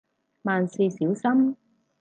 [0.41, 1.55] 萬事小心